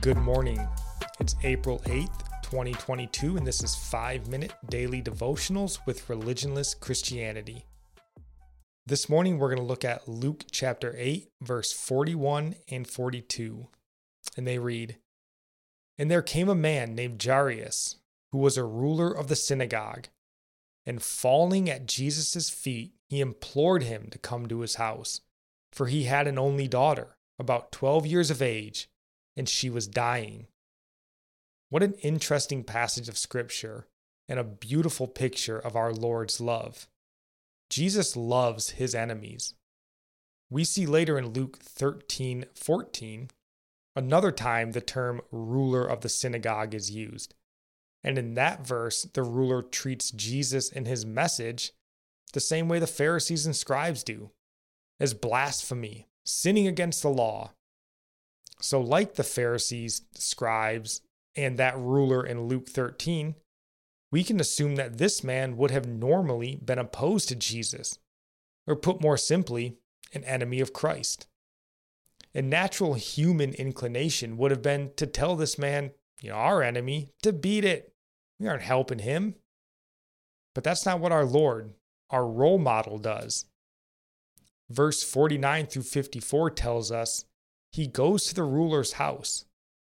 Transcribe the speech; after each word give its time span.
Good 0.00 0.18
morning. 0.18 0.68
It's 1.20 1.36
April 1.44 1.78
8th, 1.86 2.42
2022, 2.42 3.36
and 3.36 3.46
this 3.46 3.62
is 3.62 3.76
5 3.76 4.28
Minute 4.28 4.52
Daily 4.68 5.00
Devotionals 5.00 5.78
with 5.86 6.08
Religionless 6.08 6.78
Christianity. 6.78 7.64
This 8.84 9.08
morning, 9.08 9.38
we're 9.38 9.48
going 9.48 9.60
to 9.60 9.64
look 9.64 9.84
at 9.84 10.08
Luke 10.08 10.44
chapter 10.50 10.92
8, 10.98 11.28
verse 11.40 11.72
41 11.72 12.56
and 12.68 12.86
42. 12.86 13.68
And 14.36 14.46
they 14.46 14.58
read 14.58 14.96
And 15.96 16.10
there 16.10 16.20
came 16.20 16.48
a 16.48 16.54
man 16.54 16.94
named 16.94 17.22
Jairus, 17.24 17.96
who 18.32 18.38
was 18.38 18.58
a 18.58 18.64
ruler 18.64 19.10
of 19.12 19.28
the 19.28 19.36
synagogue. 19.36 20.08
And 20.84 21.00
falling 21.00 21.70
at 21.70 21.86
Jesus' 21.86 22.50
feet, 22.50 22.92
he 23.08 23.20
implored 23.20 23.84
him 23.84 24.08
to 24.10 24.18
come 24.18 24.46
to 24.48 24.60
his 24.60 24.74
house, 24.74 25.20
for 25.72 25.86
he 25.86 26.04
had 26.04 26.26
an 26.26 26.38
only 26.38 26.66
daughter, 26.68 27.16
about 27.38 27.72
12 27.72 28.04
years 28.04 28.30
of 28.32 28.42
age 28.42 28.90
and 29.36 29.48
she 29.48 29.70
was 29.70 29.86
dying. 29.86 30.46
What 31.68 31.82
an 31.82 31.94
interesting 31.94 32.64
passage 32.64 33.08
of 33.08 33.18
Scripture 33.18 33.86
and 34.28 34.38
a 34.38 34.44
beautiful 34.44 35.06
picture 35.06 35.58
of 35.58 35.76
our 35.76 35.92
Lord's 35.92 36.40
love. 36.40 36.88
Jesus 37.68 38.16
loves 38.16 38.70
his 38.70 38.94
enemies. 38.94 39.54
We 40.48 40.64
see 40.64 40.86
later 40.86 41.18
in 41.18 41.32
Luke 41.32 41.58
13 41.58 42.46
14, 42.54 43.30
another 43.96 44.30
time 44.30 44.72
the 44.72 44.80
term 44.80 45.20
ruler 45.32 45.84
of 45.84 46.02
the 46.02 46.08
synagogue 46.08 46.74
is 46.74 46.90
used. 46.90 47.34
And 48.04 48.18
in 48.18 48.34
that 48.34 48.64
verse, 48.64 49.02
the 49.02 49.24
ruler 49.24 49.62
treats 49.62 50.12
Jesus 50.12 50.70
and 50.70 50.86
his 50.86 51.04
message 51.04 51.72
the 52.32 52.40
same 52.40 52.68
way 52.68 52.78
the 52.78 52.86
Pharisees 52.86 53.46
and 53.46 53.56
scribes 53.56 54.04
do 54.04 54.30
as 55.00 55.14
blasphemy, 55.14 56.06
sinning 56.24 56.66
against 56.66 57.02
the 57.02 57.08
law, 57.08 57.52
so, 58.60 58.80
like 58.80 59.14
the 59.14 59.22
Pharisees, 59.22 60.02
scribes, 60.14 61.02
and 61.36 61.58
that 61.58 61.78
ruler 61.78 62.24
in 62.24 62.48
Luke 62.48 62.68
13, 62.68 63.34
we 64.10 64.24
can 64.24 64.40
assume 64.40 64.76
that 64.76 64.98
this 64.98 65.22
man 65.22 65.56
would 65.56 65.70
have 65.70 65.86
normally 65.86 66.58
been 66.64 66.78
opposed 66.78 67.28
to 67.28 67.36
Jesus, 67.36 67.98
or 68.66 68.76
put 68.76 69.00
more 69.00 69.18
simply, 69.18 69.76
an 70.14 70.24
enemy 70.24 70.60
of 70.60 70.72
Christ. 70.72 71.26
A 72.34 72.42
natural 72.42 72.94
human 72.94 73.52
inclination 73.54 74.36
would 74.36 74.50
have 74.50 74.62
been 74.62 74.92
to 74.96 75.06
tell 75.06 75.36
this 75.36 75.58
man, 75.58 75.90
you 76.20 76.30
know, 76.30 76.36
our 76.36 76.62
enemy, 76.62 77.10
to 77.22 77.32
beat 77.32 77.64
it. 77.64 77.92
We 78.38 78.46
aren't 78.46 78.62
helping 78.62 79.00
him. 79.00 79.34
But 80.54 80.64
that's 80.64 80.86
not 80.86 81.00
what 81.00 81.12
our 81.12 81.24
Lord, 81.24 81.74
our 82.10 82.26
role 82.26 82.58
model, 82.58 82.98
does. 82.98 83.46
Verse 84.70 85.02
49 85.02 85.66
through 85.66 85.82
54 85.82 86.50
tells 86.50 86.90
us 86.90 87.24
he 87.76 87.86
goes 87.86 88.24
to 88.24 88.34
the 88.34 88.42
ruler's 88.42 88.92
house, 88.92 89.44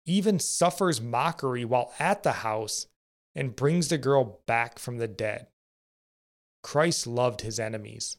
even 0.06 0.38
suffers 0.38 1.02
mockery 1.02 1.66
while 1.66 1.92
at 1.98 2.22
the 2.22 2.32
house, 2.32 2.86
and 3.34 3.56
brings 3.56 3.88
the 3.88 3.98
girl 3.98 4.44
back 4.46 4.78
from 4.78 5.00
the 5.00 5.08
dead. 5.08 5.48
Christ 6.62 7.08
loved 7.08 7.42
his 7.42 7.60
enemies. 7.60 8.18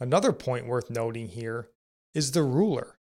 Another 0.00 0.32
point 0.32 0.66
worth 0.66 0.88
noting 0.88 1.28
here 1.28 1.68
is 2.14 2.32
the 2.32 2.42
ruler. 2.42 2.96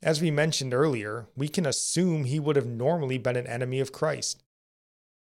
As 0.00 0.22
we 0.22 0.30
mentioned 0.30 0.72
earlier, 0.72 1.26
we 1.36 1.48
can 1.48 1.66
assume 1.66 2.22
he 2.22 2.38
would 2.38 2.54
have 2.54 2.68
normally 2.68 3.18
been 3.18 3.34
an 3.34 3.48
enemy 3.48 3.80
of 3.80 3.90
Christ. 3.90 4.44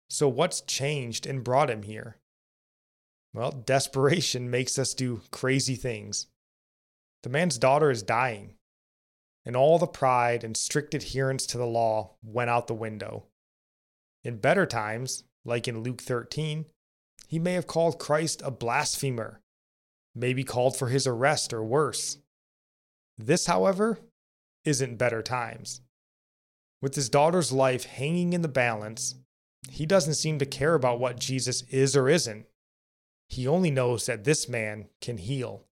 So, 0.08 0.28
what's 0.28 0.61
changed 0.61 1.27
and 1.27 1.42
brought 1.42 1.69
him 1.69 1.83
here? 1.83 2.19
Well, 3.34 3.51
desperation 3.67 4.51
makes 4.51 4.78
us 4.78 4.95
do 4.95 5.23
crazy 5.33 5.75
things. 5.75 6.28
The 7.23 7.31
man's 7.31 7.59
daughter 7.59 7.91
is 7.91 8.03
dying, 8.03 8.55
and 9.45 9.55
all 9.57 9.79
the 9.79 9.87
pride 9.87 10.43
and 10.45 10.57
strict 10.57 10.95
adherence 10.95 11.47
to 11.47 11.59
the 11.59 11.67
law 11.67 12.17
went 12.23 12.51
out 12.51 12.67
the 12.67 12.75
window. 12.75 13.27
In 14.25 14.39
better 14.39 14.67
times, 14.67 15.25
like 15.45 15.69
in 15.69 15.83
Luke 15.83 16.01
13, 16.01 16.67
he 17.29 17.39
may 17.39 17.53
have 17.55 17.67
called 17.67 17.98
Christ 17.98 18.42
a 18.45 18.51
blasphemer, 18.51 19.41
maybe 20.14 20.45
called 20.45 20.77
for 20.77 20.89
his 20.89 21.07
arrest 21.07 21.53
or 21.53 21.63
worse. 21.63 22.19
This, 23.19 23.47
however, 23.47 23.98
isn't 24.64 24.98
better 24.98 25.23
times. 25.23 25.80
With 26.83 26.95
his 26.95 27.09
daughter's 27.09 27.53
life 27.53 27.85
hanging 27.85 28.33
in 28.33 28.42
the 28.42 28.48
balance, 28.48 29.14
he 29.70 29.85
doesn't 29.85 30.14
seem 30.14 30.39
to 30.39 30.47
care 30.47 30.75
about 30.75 31.01
what 31.01 31.20
Jesus 31.20 31.63
is 31.70 31.95
or 31.95 32.09
isn't. 32.09 32.47
He 33.29 33.47
only 33.47 33.70
knows 33.70 34.07
that 34.07 34.25
this 34.25 34.48
man 34.48 34.89
can 35.01 35.19
heal. 35.19 35.67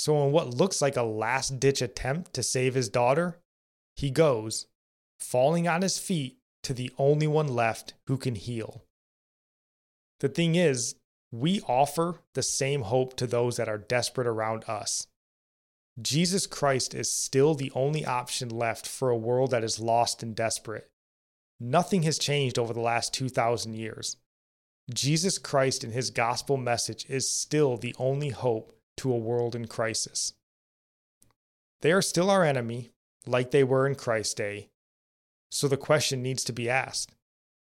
So, 0.00 0.24
in 0.24 0.32
what 0.32 0.54
looks 0.54 0.80
like 0.80 0.96
a 0.96 1.02
last 1.02 1.60
ditch 1.60 1.82
attempt 1.82 2.32
to 2.32 2.42
save 2.42 2.72
his 2.72 2.88
daughter, 2.88 3.38
he 3.96 4.10
goes, 4.10 4.66
falling 5.18 5.68
on 5.68 5.82
his 5.82 5.98
feet 5.98 6.38
to 6.62 6.72
the 6.72 6.90
only 6.96 7.26
one 7.26 7.48
left 7.48 7.92
who 8.06 8.16
can 8.16 8.34
heal. 8.34 8.82
The 10.20 10.30
thing 10.30 10.54
is, 10.54 10.94
we 11.30 11.60
offer 11.68 12.22
the 12.32 12.42
same 12.42 12.80
hope 12.80 13.14
to 13.16 13.26
those 13.26 13.58
that 13.58 13.68
are 13.68 13.76
desperate 13.76 14.26
around 14.26 14.64
us. 14.66 15.06
Jesus 16.00 16.46
Christ 16.46 16.94
is 16.94 17.12
still 17.12 17.54
the 17.54 17.70
only 17.74 18.02
option 18.02 18.48
left 18.48 18.88
for 18.88 19.10
a 19.10 19.18
world 19.18 19.50
that 19.50 19.64
is 19.64 19.78
lost 19.78 20.22
and 20.22 20.34
desperate. 20.34 20.88
Nothing 21.60 22.04
has 22.04 22.18
changed 22.18 22.58
over 22.58 22.72
the 22.72 22.80
last 22.80 23.12
2,000 23.12 23.74
years. 23.74 24.16
Jesus 24.90 25.36
Christ 25.36 25.84
and 25.84 25.92
his 25.92 26.08
gospel 26.08 26.56
message 26.56 27.04
is 27.10 27.28
still 27.28 27.76
the 27.76 27.94
only 27.98 28.30
hope 28.30 28.79
to 28.98 29.12
a 29.12 29.18
world 29.18 29.54
in 29.54 29.66
crisis. 29.66 30.34
They 31.82 31.92
are 31.92 32.02
still 32.02 32.30
our 32.30 32.44
enemy, 32.44 32.90
like 33.26 33.50
they 33.50 33.64
were 33.64 33.86
in 33.86 33.94
Christ's 33.94 34.34
day. 34.34 34.68
So 35.50 35.68
the 35.68 35.76
question 35.76 36.22
needs 36.22 36.44
to 36.44 36.52
be 36.52 36.68
asked 36.68 37.12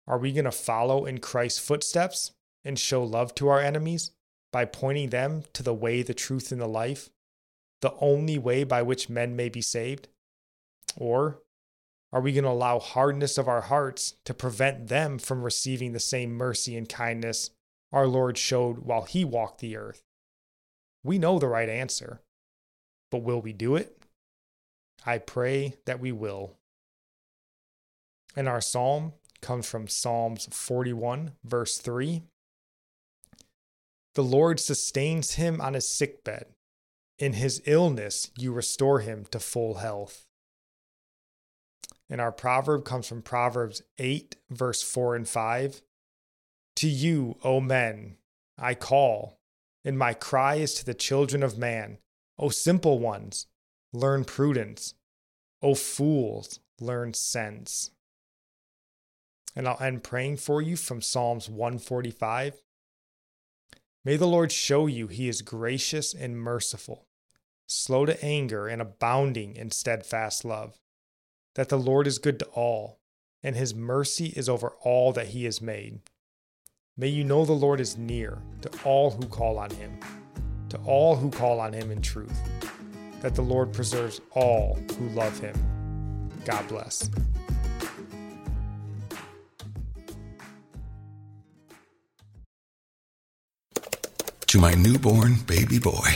Are 0.06 0.19
we 0.19 0.32
going 0.32 0.44
to 0.44 0.53
follow 0.53 1.05
in 1.06 1.19
Christ's 1.19 1.59
footsteps 1.59 2.32
and 2.65 2.78
show 2.78 3.03
love 3.03 3.34
to 3.37 3.49
our 3.49 3.61
enemies 3.61 4.12
by 4.53 4.65
pointing 4.65 5.11
them 5.11 5.44
to 5.55 5.62
the 5.62 5.75
way, 5.75 6.03
the 6.03 6.15
truth, 6.15 6.53
and 6.53 6.61
the 6.61 6.69
life, 6.69 7.09
the 7.81 7.94
only 8.00 8.38
way 8.38 8.65
by 8.65 8.82
which 8.82 9.09
men 9.09 9.34
may 9.34 9.49
be 9.49 9.62
saved? 9.62 10.09
Or 10.97 11.41
are 12.12 12.21
we 12.21 12.32
going 12.32 12.44
to 12.44 12.50
allow 12.50 12.78
hardness 12.78 13.38
of 13.38 13.49
our 13.49 13.62
hearts 13.62 14.15
to 14.25 14.34
prevent 14.34 14.88
them 14.88 15.19
from 15.19 15.43
receiving 15.43 15.93
the 15.93 16.00
same 16.00 16.32
mercy 16.32 16.77
and 16.77 16.88
kindness 16.88 17.50
our 17.91 18.06
Lord 18.06 18.37
showed 18.37 18.81
while 18.81 19.03
he 19.03 19.25
walked 19.25 19.61
the 19.61 19.77
earth? 19.77 20.03
We 21.04 21.18
know 21.18 21.38
the 21.38 21.48
right 21.48 21.68
answer, 21.68 22.20
but 23.10 23.22
will 23.22 23.40
we 23.40 23.52
do 23.52 23.76
it? 23.76 23.98
I 25.04 25.18
pray 25.18 25.74
that 25.84 26.00
we 26.00 26.12
will. 26.12 26.56
And 28.36 28.48
our 28.48 28.60
psalm 28.60 29.12
comes 29.40 29.68
from 29.68 29.88
Psalms 29.88 30.48
41, 30.50 31.32
verse 31.44 31.78
3. 31.78 32.22
The 34.14 34.22
Lord 34.22 34.60
sustains 34.60 35.34
him 35.34 35.60
on 35.60 35.74
his 35.74 35.88
sickbed. 35.88 36.46
In 37.19 37.34
his 37.34 37.62
illness, 37.66 38.30
you 38.36 38.52
restore 38.52 39.00
him 39.00 39.26
to 39.30 39.38
full 39.38 39.74
health. 39.74 40.24
And 42.08 42.20
our 42.20 42.32
proverb 42.32 42.84
comes 42.84 43.06
from 43.06 43.22
Proverbs 43.22 43.82
8, 43.98 44.36
verse 44.50 44.82
4 44.82 45.16
and 45.16 45.28
5. 45.28 45.82
To 46.76 46.88
you, 46.88 47.36
O 47.42 47.60
men, 47.60 48.16
I 48.58 48.74
call 48.74 49.38
and 49.84 49.98
my 49.98 50.15
cry 50.15 50.56
is 50.56 50.75
to 50.75 50.84
the 50.84 50.94
children 50.94 51.43
of 51.43 51.59
man. 51.59 51.98
O 52.38 52.48
simple 52.48 52.98
ones, 52.98 53.47
learn 53.93 54.25
prudence. 54.25 54.94
O 55.60 55.75
fools, 55.75 56.60
learn 56.81 57.15
sense. 57.15 57.91
And 59.54 59.69
I'll 59.69 59.81
end 59.81 60.03
praying 60.03 60.38
for 60.38 60.62
you 60.62 60.76
from 60.76 61.03
Psalms 61.03 61.48
145. 61.48 62.62
May 64.04 64.16
the 64.16 64.26
Lord 64.26 64.50
show 64.50 64.87
you 64.87 65.06
he 65.06 65.28
is 65.28 65.43
gracious 65.43 66.12
and 66.12 66.37
merciful, 66.37 67.06
slow 67.69 68.05
to 68.06 68.25
anger 68.25 68.67
and 68.67 68.82
abounding 68.82 69.55
in 69.55 69.70
steadfast 69.70 70.44
love, 70.44 70.81
that 71.55 71.69
the 71.69 71.79
Lord 71.79 72.06
is 72.06 72.19
good 72.19 72.38
to 72.40 72.46
all, 72.46 72.99
and 73.43 73.55
his 73.55 73.75
mercy 73.75 74.32
is 74.34 74.49
over 74.49 74.70
all 74.81 75.12
that 75.12 75.29
he 75.29 75.44
has 75.44 75.61
made. 75.61 76.00
May 76.99 77.09
you 77.09 77.25
know 77.25 77.47
the 77.47 77.55
Lord 77.55 77.81
is 77.81 77.97
near 77.97 78.37
to 78.61 78.71
all 78.85 79.11
who 79.11 79.27
call 79.27 79.59
on 79.59 79.71
him, 79.71 79.99
to 80.69 80.77
all 80.85 81.17
who 81.17 81.31
call 81.31 81.59
on 81.59 81.73
him 81.73 81.91
in 81.91 82.03
truth, 82.03 82.39
that 83.23 83.35
the 83.35 83.41
Lord 83.41 83.73
preserves 83.73 84.21
all 84.33 84.79
who 84.99 85.09
love 85.09 85.39
him. 85.39 85.55
God 86.44 86.69
bless. 86.69 87.09
To 94.49 94.59
my 94.59 94.75
newborn 94.75 95.37
baby 95.47 95.79
boy, 95.79 96.11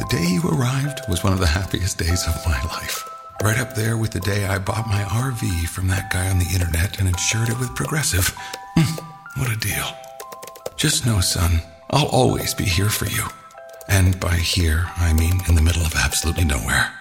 the 0.00 0.06
day 0.10 0.26
you 0.26 0.42
arrived 0.48 1.02
was 1.08 1.22
one 1.22 1.34
of 1.34 1.38
the 1.38 1.46
happiest 1.46 1.98
days 1.98 2.26
of 2.26 2.34
my 2.44 2.60
life. 2.64 3.08
Right 3.44 3.58
up 3.58 3.76
there 3.76 3.96
with 3.96 4.10
the 4.10 4.18
day 4.18 4.46
I 4.46 4.58
bought 4.58 4.88
my 4.88 5.02
RV 5.02 5.68
from 5.68 5.86
that 5.86 6.10
guy 6.10 6.28
on 6.28 6.40
the 6.40 6.50
internet 6.52 6.98
and 6.98 7.06
insured 7.06 7.48
it 7.48 7.60
with 7.60 7.76
Progressive. 7.76 8.36
Hmm, 8.76 9.40
what 9.40 9.52
a 9.52 9.56
deal. 9.56 9.86
Just 10.76 11.06
know, 11.06 11.20
son, 11.20 11.62
I'll 11.90 12.08
always 12.08 12.52
be 12.52 12.64
here 12.64 12.90
for 12.90 13.06
you. 13.06 13.24
And 13.88 14.18
by 14.20 14.36
here, 14.36 14.86
I 14.96 15.12
mean 15.14 15.40
in 15.48 15.54
the 15.54 15.62
middle 15.62 15.82
of 15.82 15.94
absolutely 15.94 16.44
nowhere. 16.44 16.92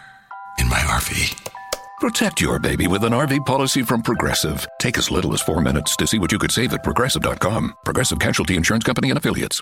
In 0.60 0.70
my 0.70 0.80
RV. 0.80 1.50
Protect 2.00 2.40
your 2.40 2.60
baby 2.60 2.88
with 2.88 3.04
an 3.04 3.14
RV 3.14 3.46
policy 3.46 3.82
from 3.82 4.02
Progressive. 4.02 4.66
Take 4.80 4.98
as 4.98 5.12
little 5.12 5.34
as 5.34 5.42
four 5.42 5.62
minutes 5.62 5.96
to 5.98 6.08
see 6.08 6.20
what 6.20 6.32
you 6.32 6.40
could 6.40 6.52
save 6.52 6.74
at 6.74 6.84
progressive.com. 6.84 7.74
Progressive 7.84 8.20
Casualty 8.20 8.56
Insurance 8.56 8.84
Company 8.84 9.10
and 9.10 9.18
Affiliates. 9.18 9.62